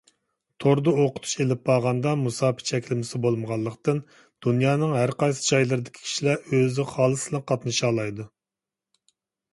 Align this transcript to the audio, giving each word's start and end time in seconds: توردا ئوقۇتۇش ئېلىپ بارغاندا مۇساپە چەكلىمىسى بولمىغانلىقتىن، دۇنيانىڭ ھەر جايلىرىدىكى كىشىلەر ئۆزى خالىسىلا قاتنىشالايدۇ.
توردا 0.63 0.93
ئوقۇتۇش 1.01 1.33
ئېلىپ 1.43 1.59
بارغاندا 1.69 2.13
مۇساپە 2.21 2.65
چەكلىمىسى 2.69 3.21
بولمىغانلىقتىن، 3.27 4.01
دۇنيانىڭ 4.47 4.97
ھەر 5.01 5.15
جايلىرىدىكى 5.51 6.05
كىشىلەر 6.09 6.43
ئۆزى 6.61 6.87
خالىسىلا 6.97 7.47
قاتنىشالايدۇ. 7.53 8.31